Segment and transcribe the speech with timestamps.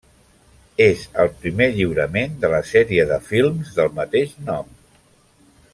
[0.85, 4.73] És el primer lliurament de la sèrie de films del mateix nom.